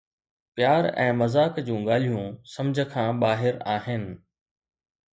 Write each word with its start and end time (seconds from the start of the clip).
پيار 0.53 0.83
۽ 1.03 1.05
مذاق 1.19 1.53
جون 1.69 1.79
ڳالهيون 1.91 2.27
سمجھ 2.57 2.79
کان 2.97 3.11
ٻاهر 3.27 3.55
آهن 3.79 4.03